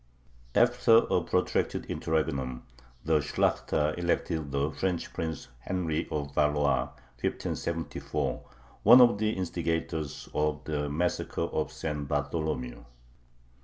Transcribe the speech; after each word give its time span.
After 0.55 1.05
a 1.11 1.21
protracted 1.23 1.85
interregnum, 1.85 2.63
the 3.05 3.19
Shlakhta 3.19 3.95
elected 3.99 4.51
the 4.51 4.71
French 4.71 5.13
prince 5.13 5.49
Henry 5.59 6.07
of 6.09 6.33
Valois 6.33 6.87
(1574), 7.21 8.41
one 8.81 8.99
of 8.99 9.19
the 9.19 9.29
instigators 9.33 10.27
of 10.33 10.63
the 10.63 10.89
Massacre 10.89 11.41
of 11.43 11.71
St. 11.71 12.07
Bartholomew. 12.07 12.83